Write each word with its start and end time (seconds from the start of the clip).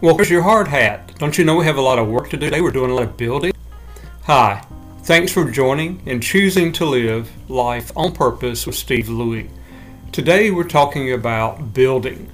Well, 0.00 0.14
here's 0.14 0.30
your 0.30 0.42
hard 0.42 0.68
hat. 0.68 1.18
Don't 1.18 1.36
you 1.36 1.44
know 1.44 1.56
we 1.56 1.64
have 1.64 1.76
a 1.76 1.80
lot 1.80 1.98
of 1.98 2.06
work 2.06 2.30
to 2.30 2.36
do 2.36 2.46
today? 2.46 2.60
We're 2.60 2.70
doing 2.70 2.92
a 2.92 2.94
lot 2.94 3.02
of 3.02 3.16
building. 3.16 3.52
Hi, 4.26 4.64
thanks 5.02 5.32
for 5.32 5.50
joining 5.50 6.00
and 6.06 6.22
choosing 6.22 6.70
to 6.74 6.84
live 6.84 7.28
life 7.50 7.90
on 7.96 8.12
purpose 8.12 8.64
with 8.64 8.76
Steve 8.76 9.08
Louie. 9.08 9.50
Today 10.12 10.52
we're 10.52 10.68
talking 10.68 11.12
about 11.12 11.74
building. 11.74 12.30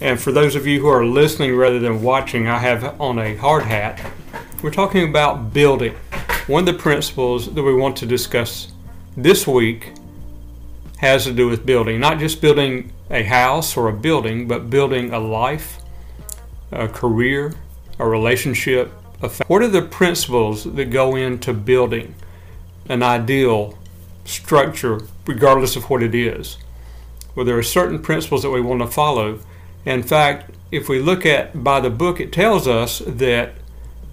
And 0.00 0.18
for 0.18 0.32
those 0.32 0.56
of 0.56 0.66
you 0.66 0.80
who 0.80 0.86
are 0.86 1.04
listening 1.04 1.54
rather 1.54 1.78
than 1.78 2.00
watching, 2.00 2.48
I 2.48 2.56
have 2.60 2.98
on 2.98 3.18
a 3.18 3.36
hard 3.36 3.64
hat. 3.64 4.00
We're 4.62 4.70
talking 4.70 5.06
about 5.06 5.52
building. 5.52 5.94
One 6.46 6.66
of 6.66 6.74
the 6.74 6.82
principles 6.82 7.52
that 7.52 7.62
we 7.62 7.74
want 7.74 7.98
to 7.98 8.06
discuss 8.06 8.72
this 9.18 9.46
week 9.46 9.92
has 10.96 11.24
to 11.24 11.32
do 11.34 11.46
with 11.46 11.66
building, 11.66 12.00
not 12.00 12.18
just 12.18 12.40
building 12.40 12.90
a 13.10 13.22
house 13.22 13.76
or 13.76 13.90
a 13.90 13.92
building, 13.92 14.48
but 14.48 14.70
building 14.70 15.12
a 15.12 15.18
life 15.18 15.76
a 16.70 16.88
career, 16.88 17.54
a 17.98 18.08
relationship. 18.08 18.92
A 19.22 19.28
fa- 19.28 19.44
what 19.46 19.62
are 19.62 19.68
the 19.68 19.82
principles 19.82 20.64
that 20.64 20.86
go 20.86 21.16
into 21.16 21.52
building 21.52 22.14
an 22.88 23.02
ideal 23.02 23.78
structure, 24.24 25.00
regardless 25.26 25.76
of 25.76 25.90
what 25.90 26.02
it 26.02 26.14
is? 26.14 26.56
Well, 27.34 27.46
there 27.46 27.58
are 27.58 27.62
certain 27.62 28.00
principles 28.00 28.42
that 28.42 28.50
we 28.50 28.60
want 28.60 28.80
to 28.80 28.86
follow. 28.86 29.40
In 29.84 30.02
fact, 30.02 30.50
if 30.70 30.88
we 30.88 31.00
look 31.00 31.26
at 31.26 31.62
by 31.62 31.80
the 31.80 31.90
book, 31.90 32.20
it 32.20 32.32
tells 32.32 32.66
us 32.66 33.00
that 33.06 33.52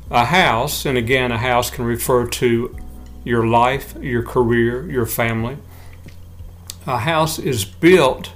a 0.09 0.25
house, 0.25 0.85
and 0.85 0.97
again, 0.97 1.31
a 1.31 1.37
house 1.37 1.69
can 1.69 1.85
refer 1.85 2.27
to 2.27 2.75
your 3.23 3.45
life, 3.45 3.95
your 4.01 4.23
career, 4.23 4.89
your 4.89 5.05
family. 5.05 5.57
A 6.85 6.99
house 6.99 7.37
is 7.37 7.65
built 7.65 8.31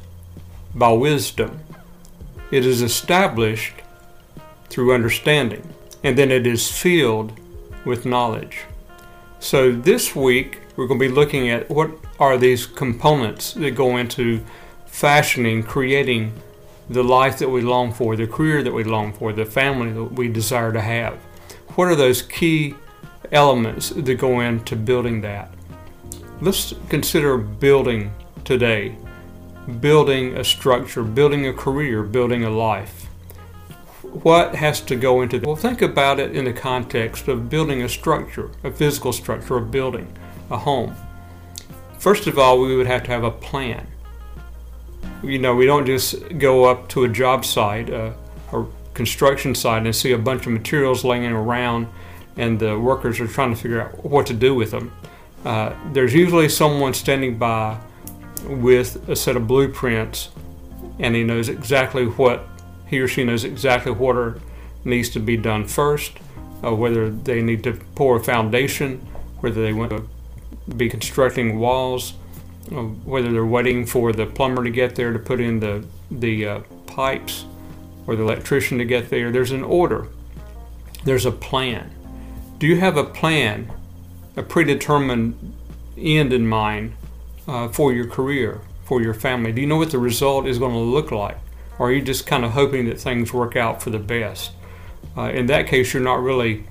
by 0.75 0.91
wisdom. 0.91 1.61
It 2.51 2.65
is 2.65 2.81
established 2.81 3.80
through 4.71 4.93
understanding, 4.93 5.67
and 6.01 6.17
then 6.17 6.31
it 6.31 6.47
is 6.47 6.71
filled 6.71 7.33
with 7.85 8.05
knowledge. 8.05 8.61
So 9.39 9.71
this 9.71 10.15
week 10.15 10.59
we're 10.75 10.87
going 10.87 10.99
to 10.99 11.07
be 11.09 11.13
looking 11.13 11.49
at 11.49 11.69
what 11.69 11.91
are 12.19 12.37
these 12.37 12.65
components 12.65 13.53
that 13.53 13.71
go 13.71 13.97
into 13.97 14.43
fashioning, 14.85 15.63
creating 15.63 16.33
the 16.89 17.03
life 17.03 17.37
that 17.39 17.49
we 17.49 17.61
long 17.61 17.91
for, 17.91 18.15
the 18.15 18.27
career 18.27 18.63
that 18.63 18.73
we 18.73 18.83
long 18.83 19.11
for, 19.11 19.33
the 19.33 19.45
family 19.45 19.91
that 19.91 20.13
we 20.13 20.29
desire 20.29 20.71
to 20.71 20.81
have. 20.81 21.15
What 21.75 21.89
are 21.89 21.95
those 21.95 22.21
key 22.21 22.75
elements 23.31 23.89
that 23.89 24.15
go 24.15 24.39
into 24.39 24.75
building 24.75 25.21
that? 25.21 25.53
Let's 26.39 26.73
consider 26.89 27.37
building 27.37 28.13
today, 28.45 28.95
building 29.79 30.37
a 30.37 30.43
structure, 30.43 31.03
building 31.03 31.47
a 31.47 31.53
career, 31.53 32.03
building 32.03 32.45
a 32.45 32.49
life 32.49 33.10
what 34.11 34.55
has 34.55 34.81
to 34.81 34.95
go 34.95 35.21
into 35.21 35.39
that? 35.39 35.47
Well, 35.47 35.55
think 35.55 35.81
about 35.81 36.19
it 36.19 36.35
in 36.35 36.45
the 36.45 36.53
context 36.53 37.27
of 37.27 37.49
building 37.49 37.81
a 37.81 37.89
structure, 37.89 38.51
a 38.63 38.71
physical 38.71 39.13
structure, 39.13 39.57
a 39.57 39.61
building, 39.61 40.11
a 40.49 40.57
home. 40.57 40.95
First 41.97 42.27
of 42.27 42.37
all, 42.37 42.59
we 42.59 42.75
would 42.75 42.87
have 42.87 43.03
to 43.03 43.11
have 43.11 43.23
a 43.23 43.31
plan. 43.31 43.87
You 45.23 45.39
know, 45.39 45.55
we 45.55 45.65
don't 45.65 45.85
just 45.85 46.37
go 46.39 46.65
up 46.65 46.89
to 46.89 47.03
a 47.03 47.07
job 47.07 47.45
site, 47.45 47.89
a, 47.89 48.13
a 48.51 48.65
construction 48.93 49.55
site, 49.55 49.85
and 49.85 49.95
see 49.95 50.11
a 50.11 50.17
bunch 50.17 50.45
of 50.45 50.51
materials 50.51 51.05
laying 51.05 51.31
around, 51.31 51.87
and 52.37 52.59
the 52.59 52.77
workers 52.77 53.19
are 53.19 53.27
trying 53.27 53.53
to 53.53 53.61
figure 53.61 53.81
out 53.81 54.03
what 54.03 54.25
to 54.27 54.33
do 54.33 54.55
with 54.55 54.71
them. 54.71 54.91
Uh, 55.45 55.73
there's 55.93 56.13
usually 56.13 56.49
someone 56.49 56.93
standing 56.93 57.37
by 57.37 57.79
with 58.45 59.07
a 59.07 59.15
set 59.15 59.35
of 59.35 59.47
blueprints, 59.47 60.29
and 60.99 61.15
he 61.15 61.23
knows 61.23 61.49
exactly 61.49 62.05
what 62.05 62.47
he 62.91 62.99
or 62.99 63.07
she 63.07 63.23
knows 63.23 63.45
exactly 63.45 63.91
what 63.93 64.37
needs 64.83 65.09
to 65.09 65.19
be 65.19 65.37
done 65.37 65.65
first, 65.65 66.11
uh, 66.61 66.75
whether 66.75 67.09
they 67.09 67.41
need 67.41 67.63
to 67.63 67.73
pour 67.95 68.17
a 68.17 68.23
foundation, 68.23 68.97
whether 69.39 69.63
they 69.63 69.71
want 69.71 69.91
to 69.91 70.07
be 70.75 70.89
constructing 70.89 71.57
walls, 71.57 72.13
uh, 72.71 72.83
whether 73.05 73.31
they're 73.31 73.45
waiting 73.45 73.85
for 73.85 74.11
the 74.11 74.25
plumber 74.25 74.63
to 74.65 74.69
get 74.69 74.95
there 74.95 75.13
to 75.13 75.19
put 75.19 75.39
in 75.39 75.61
the 75.61 75.83
the 76.11 76.45
uh, 76.45 76.59
pipes, 76.85 77.45
or 78.05 78.17
the 78.17 78.23
electrician 78.23 78.77
to 78.77 78.85
get 78.85 79.09
there. 79.09 79.31
There's 79.31 79.51
an 79.51 79.63
order. 79.63 80.09
There's 81.05 81.25
a 81.25 81.31
plan. 81.31 81.89
Do 82.59 82.67
you 82.67 82.77
have 82.77 82.97
a 82.97 83.05
plan, 83.05 83.71
a 84.35 84.43
predetermined 84.43 85.53
end 85.97 86.33
in 86.33 86.45
mind 86.45 86.93
uh, 87.47 87.69
for 87.69 87.93
your 87.93 88.07
career, 88.07 88.59
for 88.83 89.01
your 89.01 89.13
family? 89.13 89.53
Do 89.53 89.61
you 89.61 89.67
know 89.67 89.77
what 89.77 89.91
the 89.91 89.99
result 89.99 90.45
is 90.45 90.59
going 90.59 90.73
to 90.73 90.77
look 90.77 91.11
like? 91.11 91.37
Or 91.81 91.87
are 91.87 91.91
you 91.91 92.01
just 92.03 92.27
kind 92.27 92.45
of 92.45 92.51
hoping 92.51 92.85
that 92.85 92.99
things 92.99 93.33
work 93.33 93.55
out 93.55 93.81
for 93.81 93.89
the 93.89 93.97
best? 93.97 94.51
Uh, 95.17 95.31
in 95.31 95.47
that 95.47 95.65
case, 95.65 95.95
you're 95.95 96.03
not 96.03 96.21
really 96.21 96.63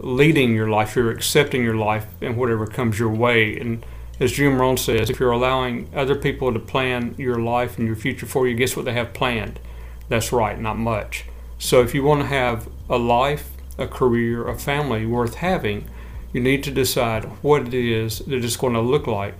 leading 0.00 0.52
your 0.52 0.68
life, 0.68 0.96
you're 0.96 1.12
accepting 1.12 1.62
your 1.62 1.76
life 1.76 2.08
and 2.20 2.36
whatever 2.36 2.66
comes 2.66 2.98
your 2.98 3.14
way. 3.14 3.56
And 3.56 3.86
as 4.18 4.32
Jim 4.32 4.60
Rohn 4.60 4.76
says, 4.76 5.10
if 5.10 5.20
you're 5.20 5.30
allowing 5.30 5.88
other 5.94 6.16
people 6.16 6.52
to 6.52 6.58
plan 6.58 7.14
your 7.16 7.38
life 7.38 7.78
and 7.78 7.86
your 7.86 7.94
future 7.94 8.26
for 8.26 8.48
you, 8.48 8.56
guess 8.56 8.74
what 8.74 8.84
they 8.84 8.94
have 8.94 9.14
planned? 9.14 9.60
That's 10.08 10.32
right, 10.32 10.58
not 10.60 10.76
much. 10.76 11.26
So 11.60 11.80
if 11.80 11.94
you 11.94 12.02
want 12.02 12.22
to 12.22 12.26
have 12.26 12.68
a 12.90 12.98
life, 12.98 13.50
a 13.78 13.86
career, 13.86 14.48
a 14.48 14.58
family 14.58 15.06
worth 15.06 15.36
having, 15.36 15.88
you 16.32 16.40
need 16.40 16.64
to 16.64 16.72
decide 16.72 17.26
what 17.44 17.68
it 17.68 17.74
is 17.74 18.18
that 18.26 18.44
it's 18.44 18.56
going 18.56 18.74
to 18.74 18.80
look 18.80 19.06
like 19.06 19.36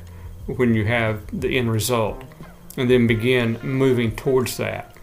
when 0.46 0.74
you 0.74 0.84
have 0.84 1.40
the 1.40 1.58
end 1.58 1.72
result 1.72 2.22
and 2.76 2.88
then 2.88 3.08
begin 3.08 3.58
moving 3.64 4.14
towards 4.14 4.56
that. 4.58 4.94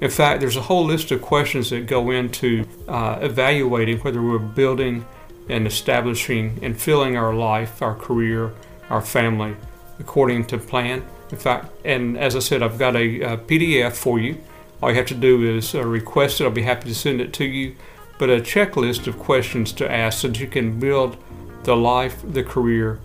In 0.00 0.10
fact, 0.10 0.40
there's 0.40 0.56
a 0.56 0.62
whole 0.62 0.84
list 0.84 1.10
of 1.12 1.22
questions 1.22 1.70
that 1.70 1.86
go 1.86 2.10
into 2.10 2.66
uh, 2.88 3.18
evaluating 3.20 3.98
whether 3.98 4.20
we're 4.20 4.38
building 4.38 5.06
and 5.48 5.66
establishing 5.66 6.58
and 6.62 6.78
filling 6.80 7.16
our 7.16 7.34
life, 7.34 7.80
our 7.80 7.94
career, 7.94 8.52
our 8.90 9.00
family 9.00 9.56
according 10.00 10.44
to 10.46 10.58
plan. 10.58 11.04
In 11.30 11.38
fact, 11.38 11.72
and 11.84 12.18
as 12.18 12.36
I 12.36 12.40
said, 12.40 12.62
I've 12.62 12.78
got 12.78 12.96
a, 12.96 13.20
a 13.20 13.36
PDF 13.38 13.92
for 13.92 14.18
you. 14.18 14.40
All 14.82 14.90
you 14.90 14.96
have 14.96 15.06
to 15.06 15.14
do 15.14 15.56
is 15.56 15.74
uh, 15.74 15.84
request 15.84 16.40
it. 16.40 16.44
I'll 16.44 16.50
be 16.50 16.62
happy 16.62 16.88
to 16.88 16.94
send 16.94 17.20
it 17.20 17.32
to 17.34 17.44
you. 17.44 17.76
But 18.18 18.30
a 18.30 18.40
checklist 18.40 19.06
of 19.06 19.18
questions 19.18 19.72
to 19.74 19.90
ask 19.90 20.20
so 20.20 20.28
that 20.28 20.40
you 20.40 20.46
can 20.46 20.78
build 20.78 21.16
the 21.64 21.76
life, 21.76 22.20
the 22.24 22.44
career, 22.44 23.00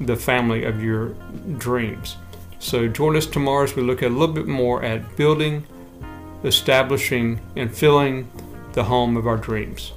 the 0.00 0.16
family 0.16 0.64
of 0.64 0.82
your 0.82 1.14
dreams. 1.58 2.16
So 2.58 2.88
join 2.88 3.16
us 3.16 3.26
tomorrow 3.26 3.64
as 3.64 3.76
we 3.76 3.82
look 3.82 4.02
a 4.02 4.08
little 4.08 4.34
bit 4.34 4.46
more 4.46 4.82
at 4.82 5.16
building 5.16 5.64
establishing, 6.44 7.40
and 7.56 7.74
filling 7.74 8.30
the 8.72 8.84
home 8.84 9.16
of 9.16 9.26
our 9.26 9.36
dreams. 9.36 9.92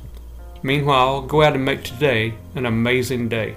Meanwhile, 0.64 1.22
go 1.22 1.42
out 1.42 1.54
and 1.54 1.64
make 1.64 1.84
today 1.84 2.34
an 2.56 2.66
amazing 2.66 3.30
day. 3.30 3.56